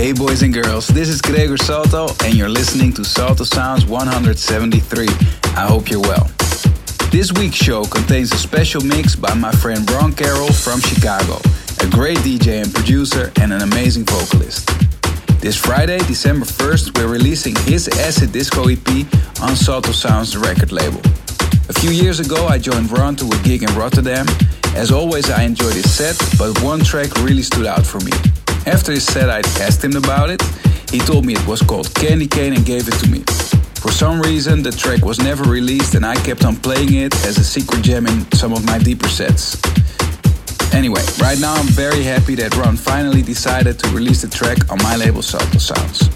Hey 0.00 0.12
boys 0.12 0.40
and 0.42 0.54
girls, 0.54 0.88
this 0.88 1.10
is 1.10 1.20
Gregor 1.20 1.58
Salto 1.58 2.08
and 2.24 2.34
you're 2.34 2.48
listening 2.48 2.90
to 2.94 3.04
Salto 3.04 3.44
Sounds 3.44 3.84
173. 3.84 5.06
I 5.54 5.66
hope 5.66 5.90
you're 5.90 6.00
well. 6.00 6.26
This 7.10 7.30
week's 7.34 7.56
show 7.56 7.84
contains 7.84 8.32
a 8.32 8.38
special 8.38 8.82
mix 8.82 9.14
by 9.14 9.34
my 9.34 9.52
friend 9.52 9.88
Ron 9.90 10.14
Carroll 10.14 10.54
from 10.54 10.80
Chicago, 10.80 11.36
a 11.80 11.86
great 11.90 12.16
DJ 12.20 12.62
and 12.62 12.72
producer 12.72 13.30
and 13.42 13.52
an 13.52 13.60
amazing 13.60 14.04
vocalist. 14.06 14.70
This 15.38 15.58
Friday, 15.58 15.98
December 15.98 16.46
1st, 16.46 16.96
we're 16.96 17.12
releasing 17.12 17.54
his 17.56 17.86
Acid 17.88 18.32
Disco 18.32 18.68
EP 18.68 18.88
on 19.42 19.54
Salto 19.54 19.92
Sounds 19.92 20.34
record 20.34 20.72
label. 20.72 21.02
A 21.68 21.74
few 21.74 21.90
years 21.90 22.20
ago, 22.20 22.46
I 22.46 22.56
joined 22.56 22.90
Ron 22.90 23.16
to 23.16 23.26
a 23.26 23.42
gig 23.42 23.64
in 23.64 23.74
Rotterdam. 23.76 24.24
As 24.74 24.90
always, 24.90 25.28
I 25.28 25.42
enjoyed 25.42 25.74
his 25.74 25.92
set, 25.92 26.16
but 26.38 26.58
one 26.62 26.80
track 26.80 27.14
really 27.16 27.42
stood 27.42 27.66
out 27.66 27.84
for 27.84 28.00
me. 28.00 28.12
After 28.66 28.92
his 28.92 29.04
set, 29.04 29.30
I 29.30 29.38
asked 29.62 29.82
him 29.82 29.96
about 29.96 30.30
it. 30.30 30.42
He 30.90 30.98
told 30.98 31.24
me 31.24 31.34
it 31.34 31.46
was 31.46 31.62
called 31.62 31.94
Candy 31.94 32.26
Cane 32.26 32.52
and 32.52 32.64
gave 32.64 32.88
it 32.88 32.94
to 32.94 33.08
me. 33.08 33.22
For 33.80 33.90
some 33.90 34.20
reason, 34.20 34.62
the 34.62 34.70
track 34.70 35.02
was 35.04 35.18
never 35.18 35.44
released 35.44 35.94
and 35.94 36.04
I 36.04 36.14
kept 36.16 36.44
on 36.44 36.56
playing 36.56 36.92
it 36.94 37.14
as 37.24 37.38
a 37.38 37.44
secret 37.44 37.82
gem 37.82 38.06
in 38.06 38.30
some 38.32 38.52
of 38.52 38.64
my 38.66 38.78
deeper 38.78 39.08
sets. 39.08 39.56
Anyway, 40.74 41.02
right 41.20 41.38
now 41.40 41.54
I'm 41.54 41.66
very 41.68 42.02
happy 42.02 42.34
that 42.36 42.54
Ron 42.56 42.76
finally 42.76 43.22
decided 43.22 43.78
to 43.78 43.88
release 43.90 44.22
the 44.22 44.28
track 44.28 44.70
on 44.70 44.78
my 44.82 44.96
label 44.96 45.22
Salto 45.22 45.58
Sounds. 45.58 46.08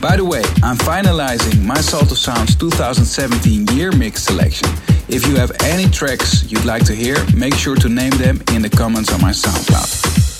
By 0.00 0.16
the 0.16 0.24
way, 0.24 0.42
I'm 0.62 0.76
finalizing 0.76 1.62
my 1.62 1.80
Salto 1.80 2.14
Sounds 2.14 2.54
2017 2.56 3.66
year 3.76 3.90
mix 3.92 4.24
selection. 4.24 4.68
If 5.08 5.26
you 5.26 5.36
have 5.36 5.52
any 5.62 5.88
tracks 5.88 6.50
you'd 6.50 6.64
like 6.64 6.84
to 6.86 6.94
hear, 6.94 7.16
make 7.34 7.54
sure 7.54 7.76
to 7.76 7.88
name 7.88 8.12
them 8.18 8.42
in 8.52 8.62
the 8.62 8.70
comments 8.70 9.12
on 9.12 9.20
my 9.20 9.30
SoundCloud. 9.30 10.31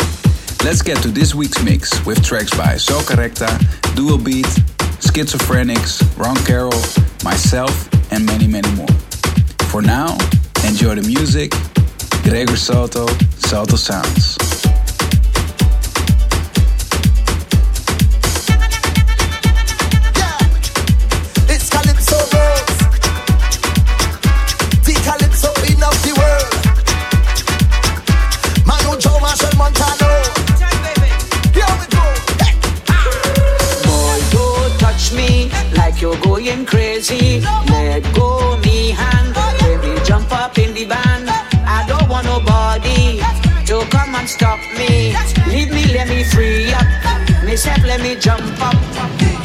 Let's 0.65 0.81
get 0.81 1.03
to 1.03 1.09
this 1.09 1.35
week's 1.35 1.61
mix 1.65 2.07
with 2.07 2.25
tracks 2.25 2.51
by 2.57 2.75
Soca 2.75 3.17
Recta, 3.17 3.49
Dual 3.97 4.17
Beat, 4.17 4.47
Schizophrenics, 5.01 6.01
Ron 6.17 6.37
Carroll, 6.45 6.71
myself, 7.25 7.89
and 8.13 8.25
many, 8.25 8.47
many 8.47 8.71
more. 8.77 8.87
For 9.71 9.83
now, 9.83 10.17
enjoy 10.65 10.95
the 10.95 11.05
music. 11.05 11.53
Gregor 12.23 12.57
Salto, 12.57 13.09
Salto 13.39 13.75
Sounds. 13.75 14.62
Going 36.45 36.67
crazy. 36.67 37.41
Let 37.69 38.03
go 38.15 38.57
me 38.59 38.91
hand, 38.91 39.35
baby, 39.61 40.01
jump 40.05 40.33
up 40.33 40.59
in 40.59 40.75
the 40.75 40.85
band. 40.87 41.29
I 41.29 41.85
don't 41.87 42.09
want 42.09 42.27
nobody 42.27 43.21
to 43.67 43.87
come 43.91 44.15
and 44.15 44.29
stop 44.29 44.59
me. 44.77 45.15
Leave 45.49 45.71
me, 45.71 45.93
let 45.93 46.09
me 46.09 46.25
free 46.25 46.73
up. 46.73 46.87
Myself, 47.45 47.85
let 47.85 48.01
me 48.01 48.17
jump 48.17 48.43
up. 48.61 49.42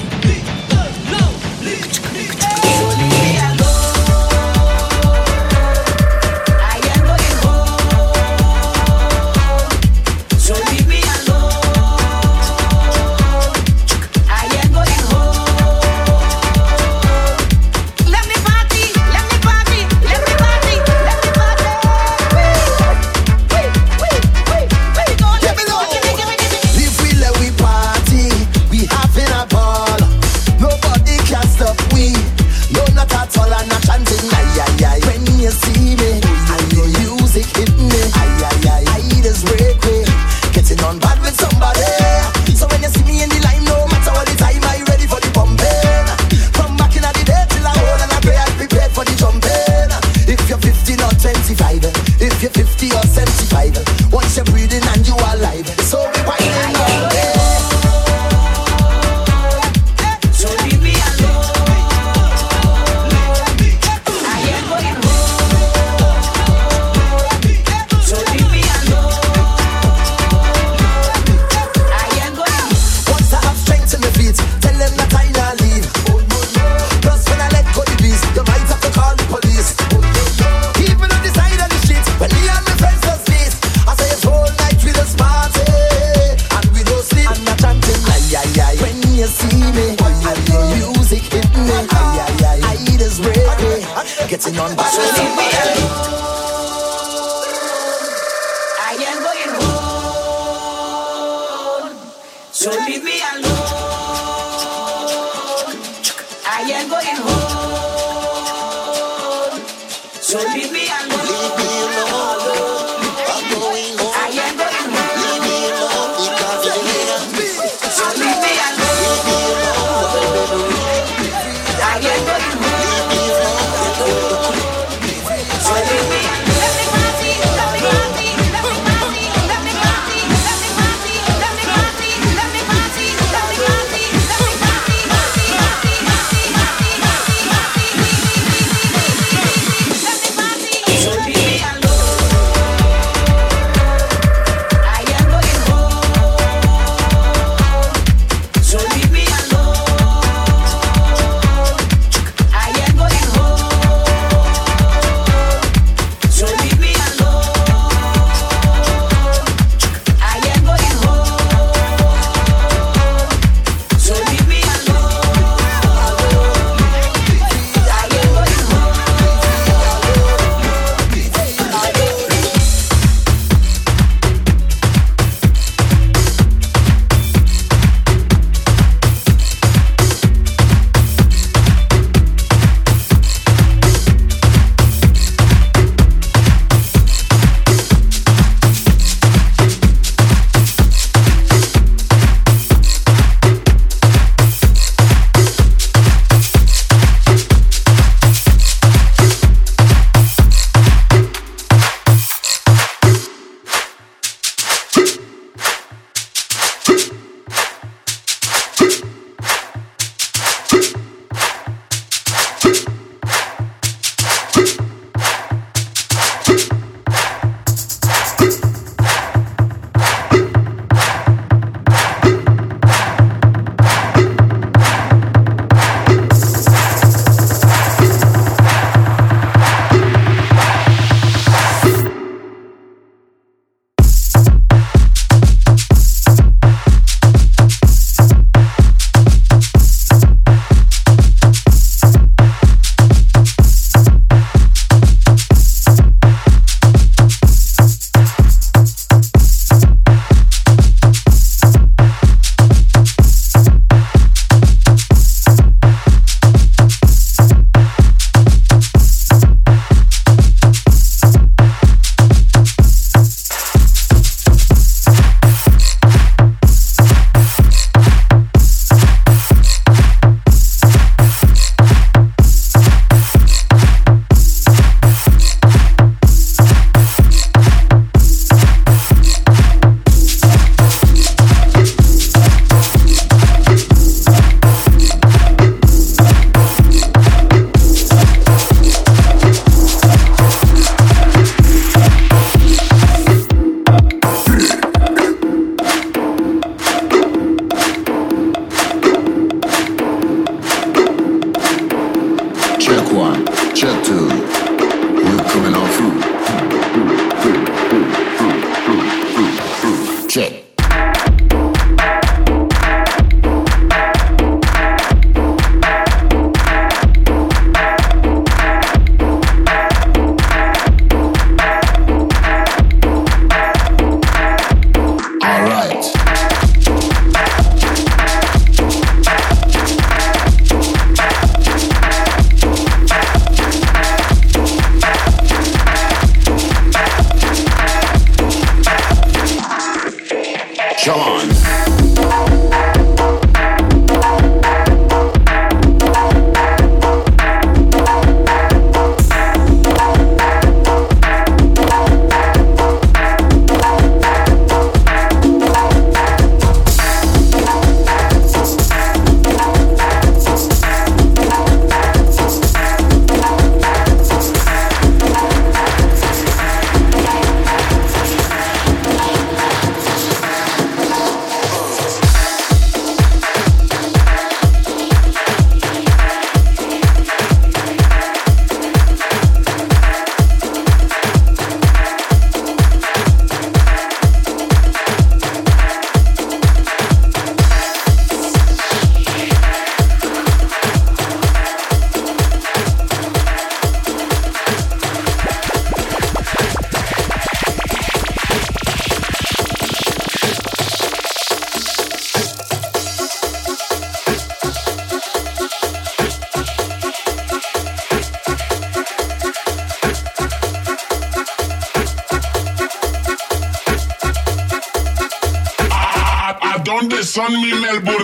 Son 417.38 417.62
mi 417.62 417.72
Melbourneitos. 417.72 418.17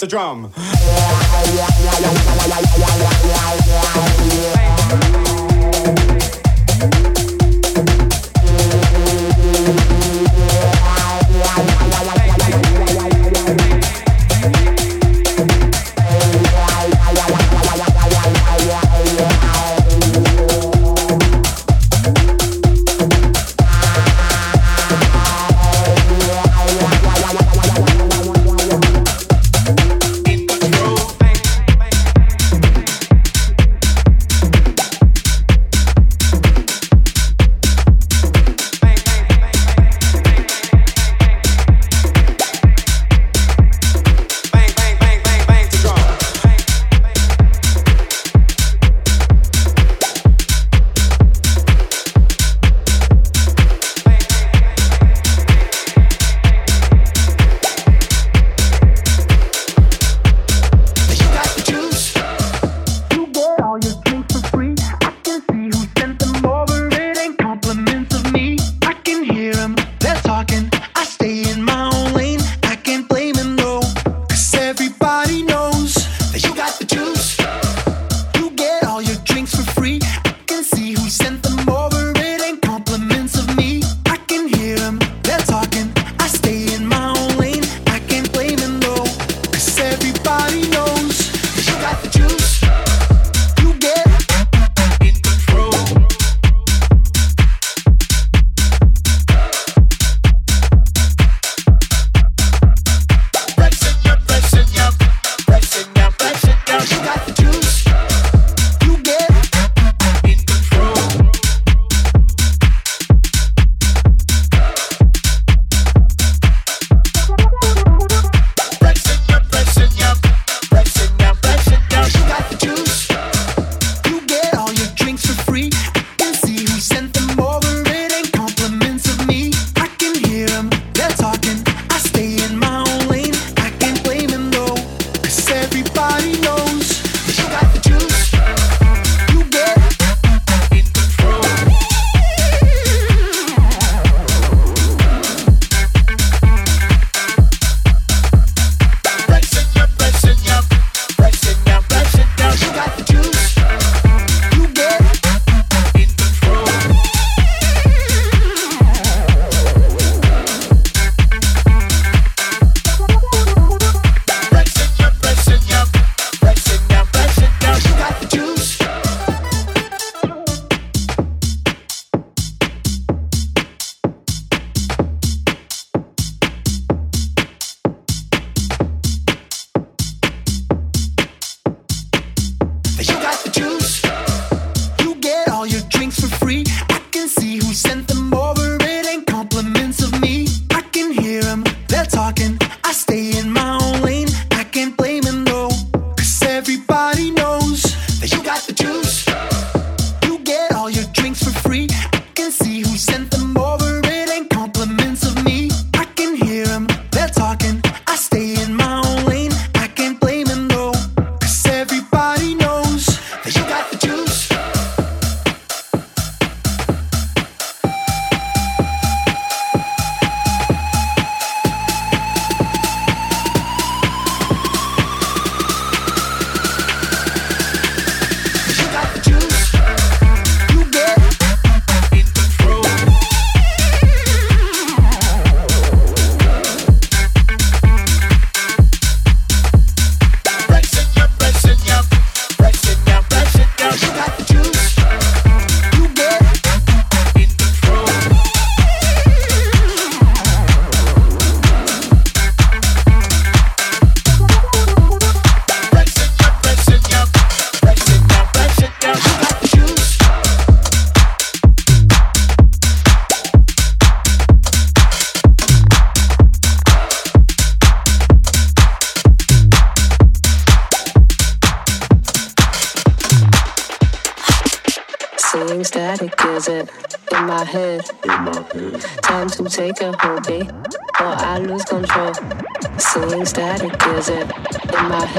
The 0.00 0.06
drum. 0.06 0.50
when 5.34 5.47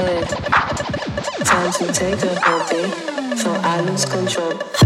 Time 0.00 1.72
to 1.72 1.92
take 1.92 2.22
a 2.22 2.40
break, 2.40 3.38
so 3.38 3.52
I 3.52 3.82
lose 3.82 4.06
control. 4.06 4.79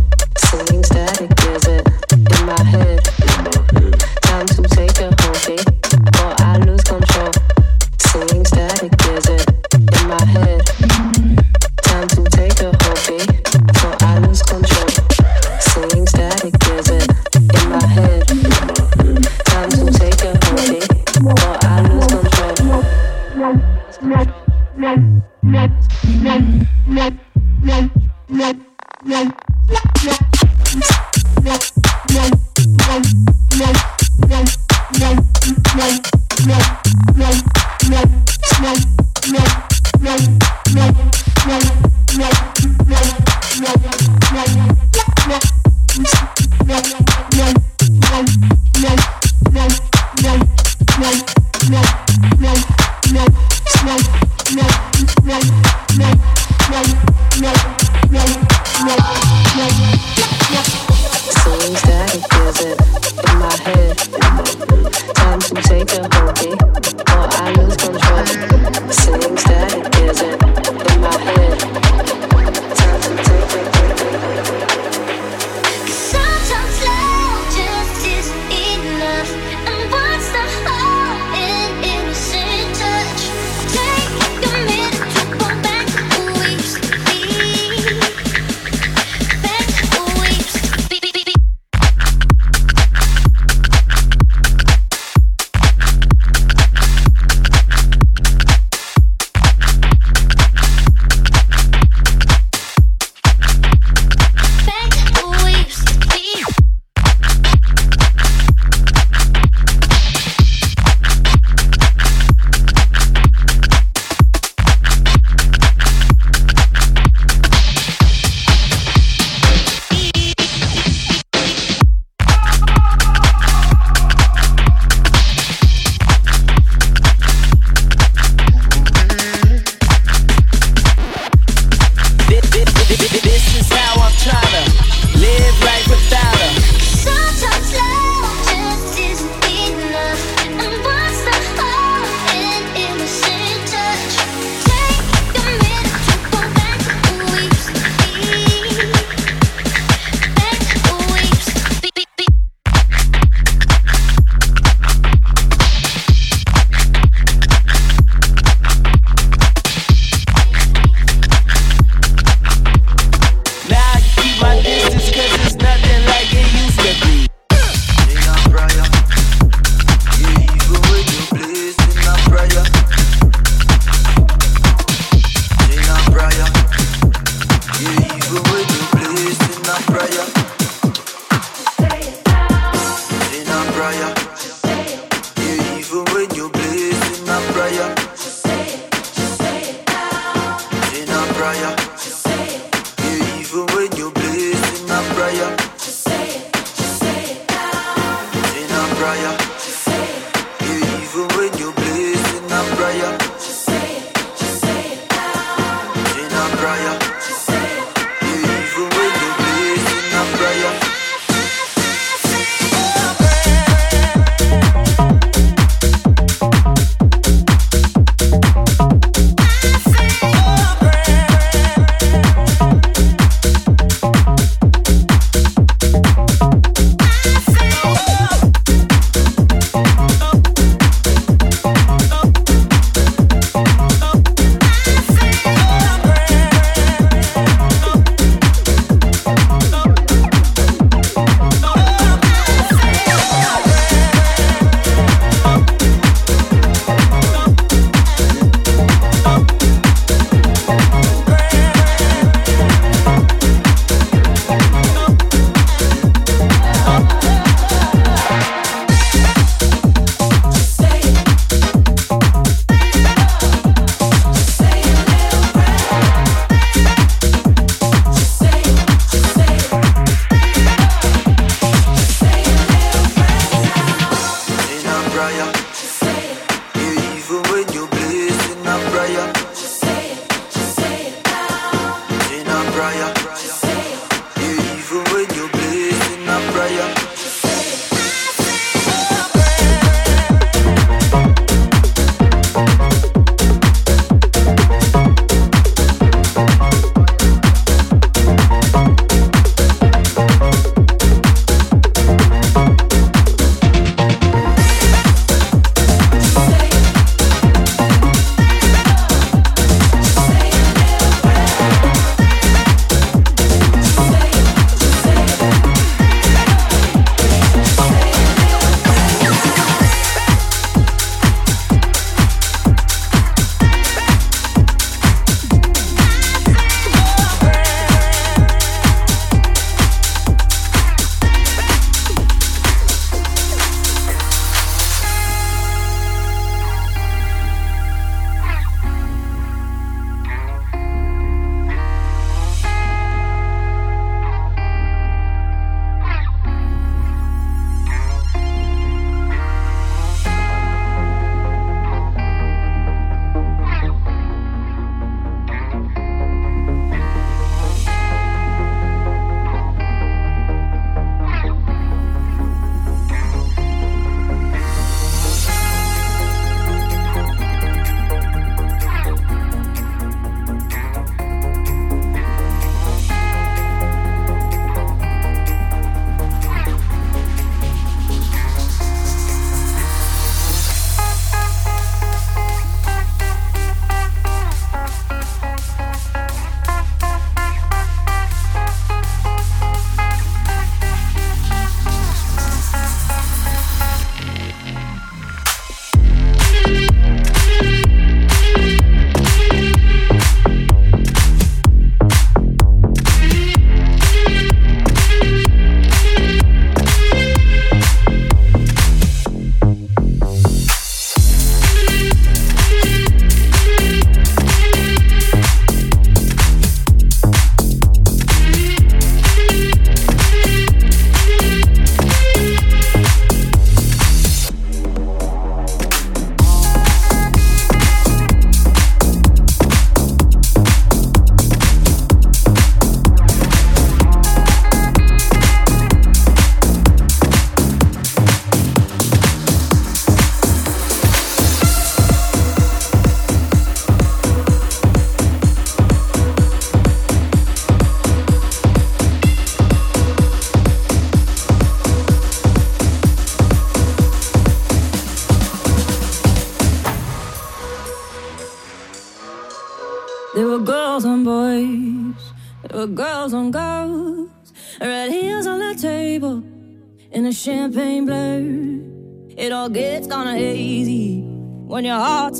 me. 55.24 55.73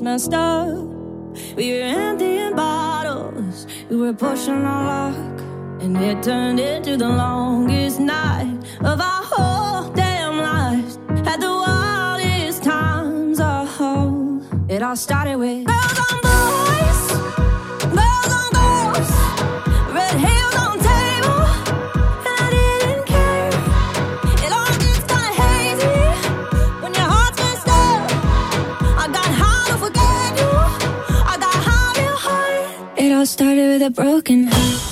Messed 0.04 0.34
up. 0.34 0.76
We 1.56 1.72
were 1.72 1.86
emptying 1.86 2.54
bottles, 2.54 3.66
we 3.88 3.96
were 3.96 4.12
pushing 4.12 4.62
our 4.62 4.84
luck, 4.92 5.40
and 5.80 5.96
it 5.96 6.22
turned 6.22 6.60
into 6.60 6.98
the 6.98 7.08
longest 7.08 8.00
night 8.00 8.58
of 8.80 9.00
our 9.00 9.22
whole 9.32 9.90
damn 9.94 10.36
lives. 10.36 10.98
Had 11.26 11.40
the 11.40 11.48
wildest 11.48 12.62
times, 12.62 13.38
oh, 13.40 14.42
it 14.68 14.82
all 14.82 14.94
started 14.94 15.36
with 15.36 15.64
girls 15.64 15.98
on 16.12 16.20
boys, 16.20 16.43
started 33.34 33.66
with 33.66 33.82
a 33.82 33.90
broken 33.90 34.46
heart. 34.46 34.83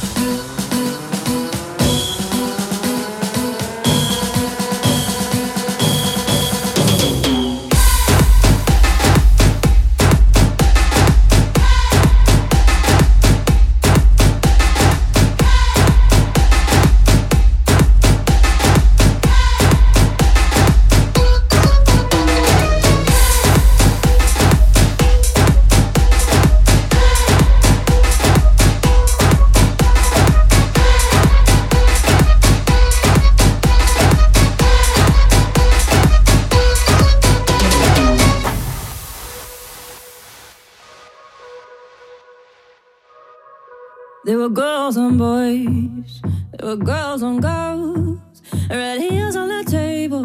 Girls 44.92 44.98
on 44.98 45.16
boys, 45.16 46.20
there 46.52 46.68
were 46.68 46.76
girls 46.76 47.22
on 47.22 47.40
girls, 47.40 48.42
red 48.68 49.00
heels 49.00 49.37
on 49.37 49.48
the 49.48 49.64
table, 49.64 50.24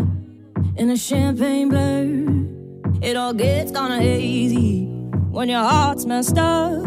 in 0.75 0.89
a 0.89 0.97
champagne 0.97 1.69
blur. 1.69 2.99
It 3.01 3.15
all 3.15 3.34
gets 3.34 3.71
kinda 3.71 3.97
hazy 3.97 4.86
when 5.32 5.47
your 5.47 5.63
heart's 5.63 6.06
messed 6.06 6.38
up. 6.38 6.86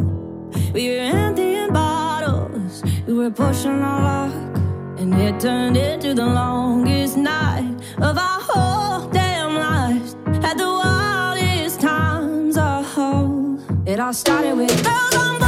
We 0.75 0.91
were 0.91 1.07
emptying 1.25 1.73
bottles, 1.73 2.83
we 3.07 3.15
were 3.15 3.31
pushing 3.31 3.81
our 3.81 4.03
luck, 4.11 4.59
and 4.99 5.15
it 5.15 5.41
turned 5.41 5.79
into 5.79 6.13
the 6.13 6.27
longest 6.27 7.17
night 7.17 7.77
of 7.99 8.19
our 8.19 8.41
whole 8.49 9.09
damn 9.09 9.55
lives. 9.55 10.17
Had 10.45 10.59
the 10.59 10.71
wildest 10.83 11.81
times, 11.81 12.59
oh, 12.59 13.59
it 13.87 13.99
all 13.99 14.13
started 14.13 14.55
with 14.55 14.85
girls 14.85 15.17
on 15.17 15.40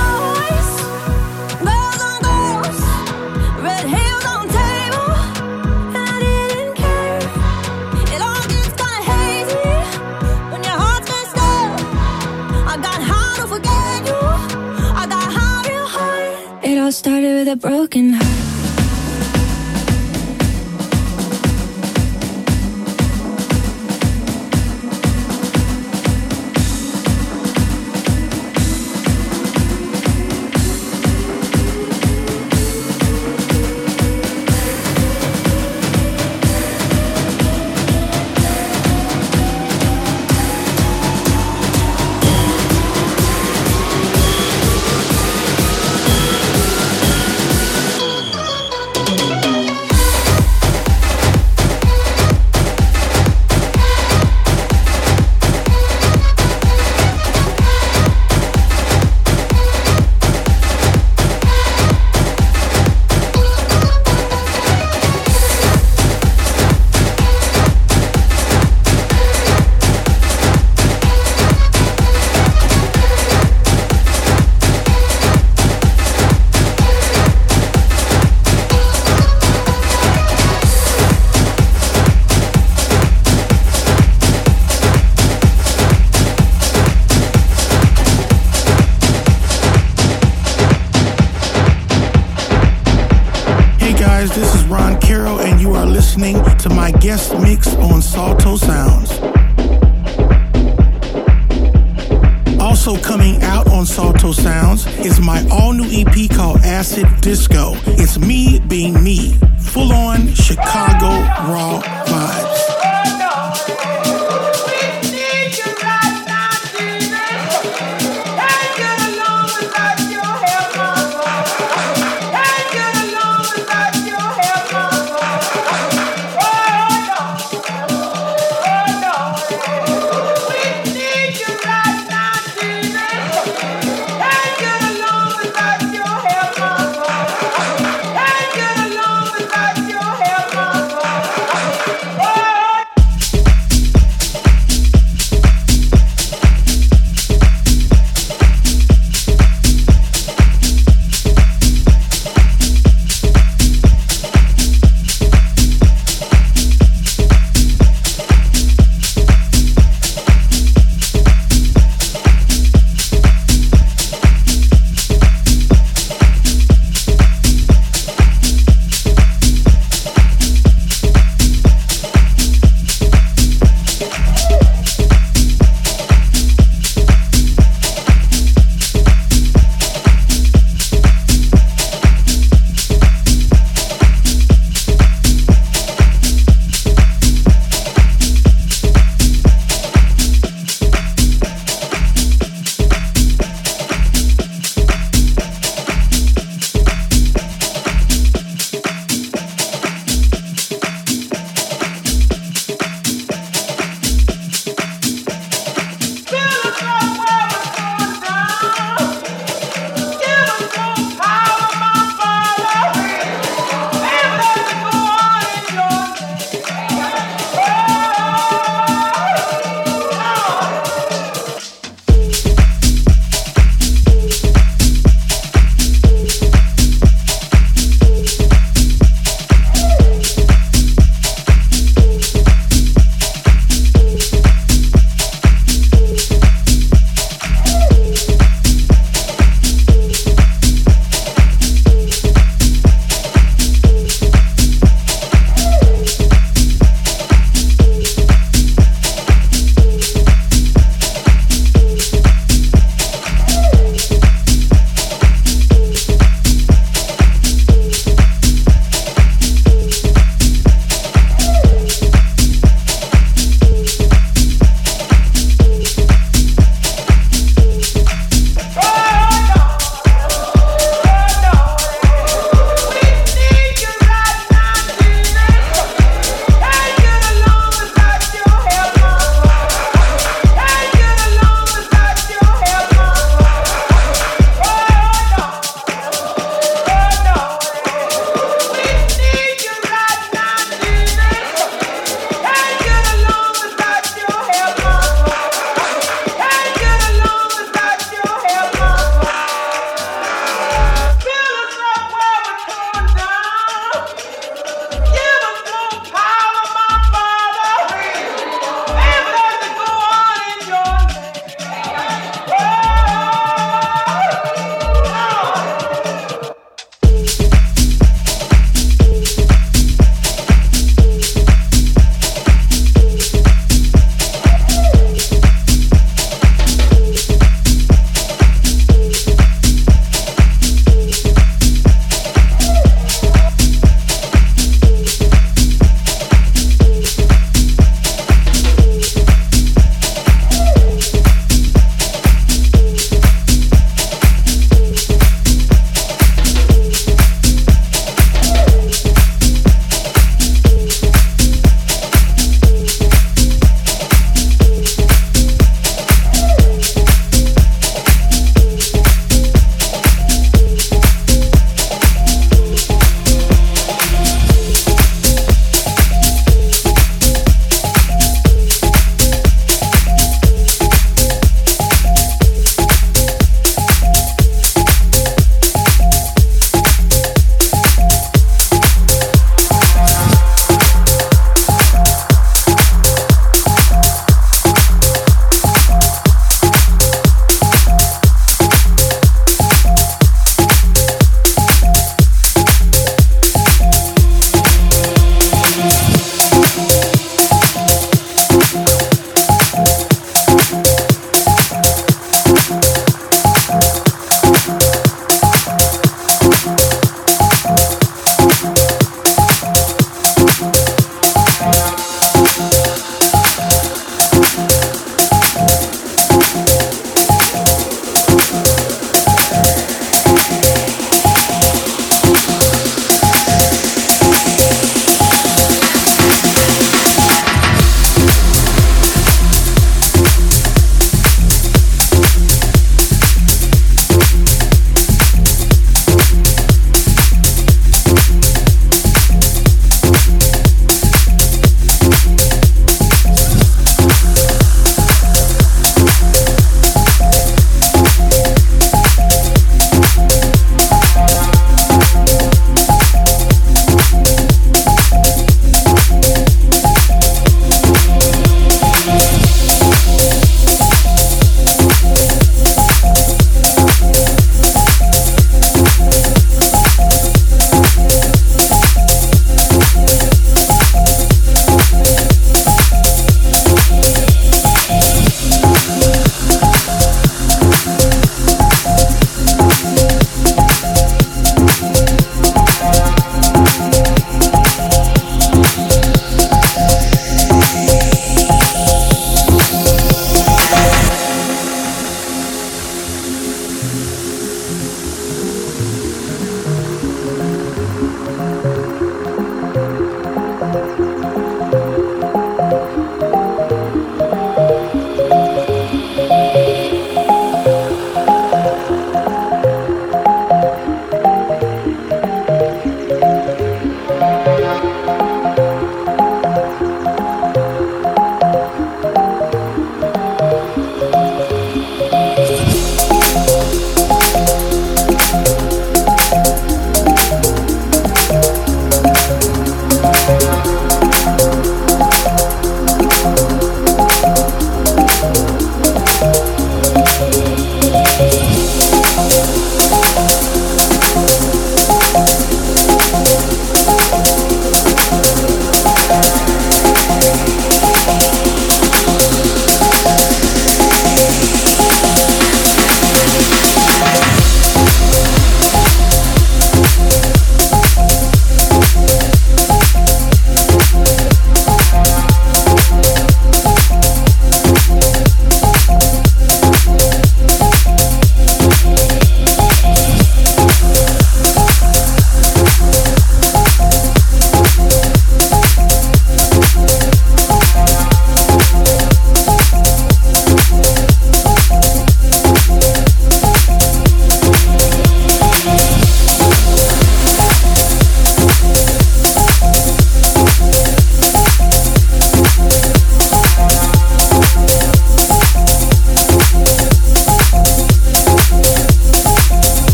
started 16.92 17.34
with 17.34 17.48
a 17.48 17.56
broken 17.56 18.12
heart. 18.12 18.41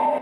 Oh, 0.00 0.20